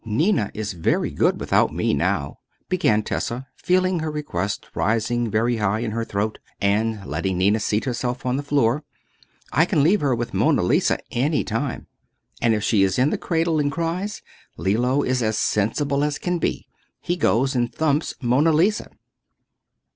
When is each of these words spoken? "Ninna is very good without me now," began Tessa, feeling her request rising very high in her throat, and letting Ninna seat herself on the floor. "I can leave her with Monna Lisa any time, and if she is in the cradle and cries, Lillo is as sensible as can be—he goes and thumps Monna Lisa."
"Ninna 0.03 0.49
is 0.55 0.73
very 0.73 1.11
good 1.11 1.39
without 1.39 1.71
me 1.71 1.93
now," 1.93 2.39
began 2.69 3.03
Tessa, 3.03 3.45
feeling 3.55 3.99
her 3.99 4.09
request 4.09 4.65
rising 4.73 5.29
very 5.29 5.57
high 5.57 5.81
in 5.81 5.91
her 5.91 6.03
throat, 6.03 6.39
and 6.59 7.05
letting 7.05 7.37
Ninna 7.37 7.59
seat 7.59 7.85
herself 7.85 8.25
on 8.25 8.35
the 8.35 8.41
floor. 8.41 8.83
"I 9.51 9.65
can 9.65 9.83
leave 9.83 10.01
her 10.01 10.15
with 10.15 10.33
Monna 10.33 10.63
Lisa 10.63 10.97
any 11.11 11.43
time, 11.43 11.85
and 12.41 12.55
if 12.55 12.63
she 12.63 12.81
is 12.81 12.97
in 12.97 13.11
the 13.11 13.17
cradle 13.19 13.59
and 13.59 13.71
cries, 13.71 14.23
Lillo 14.57 15.03
is 15.03 15.21
as 15.21 15.37
sensible 15.37 16.03
as 16.03 16.17
can 16.17 16.39
be—he 16.39 17.15
goes 17.15 17.53
and 17.53 17.71
thumps 17.71 18.15
Monna 18.23 18.51
Lisa." 18.53 18.89